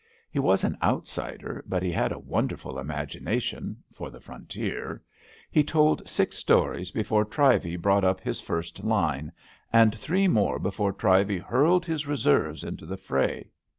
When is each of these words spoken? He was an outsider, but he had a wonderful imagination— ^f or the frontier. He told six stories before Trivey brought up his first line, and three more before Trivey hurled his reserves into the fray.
He 0.31 0.39
was 0.39 0.63
an 0.63 0.79
outsider, 0.81 1.63
but 1.67 1.83
he 1.83 1.91
had 1.91 2.11
a 2.11 2.17
wonderful 2.17 2.79
imagination— 2.79 3.83
^f 3.93 4.01
or 4.01 4.09
the 4.09 4.19
frontier. 4.19 5.03
He 5.51 5.63
told 5.63 6.09
six 6.09 6.37
stories 6.37 6.89
before 6.89 7.23
Trivey 7.23 7.75
brought 7.75 8.03
up 8.03 8.19
his 8.19 8.41
first 8.41 8.83
line, 8.83 9.31
and 9.71 9.93
three 9.93 10.27
more 10.27 10.57
before 10.57 10.91
Trivey 10.91 11.37
hurled 11.37 11.85
his 11.85 12.07
reserves 12.07 12.63
into 12.63 12.87
the 12.87 12.97
fray. 12.97 13.51